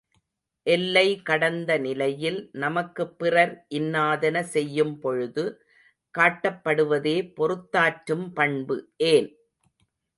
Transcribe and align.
எல்லை 0.67 1.21
கடந்த 1.21 1.77
நிலையில் 1.77 2.49
நமக்குப் 2.53 3.13
பிறர் 3.19 3.53
இன்னாதன 3.69 4.41
செய்யும் 4.47 4.99
பொழுது 4.99 5.45
காட்டப்படுவதே 6.15 7.17
பொறுத்தாற்றும் 7.37 8.27
பண்பு 8.33 8.77
ஏன்? 9.11 9.29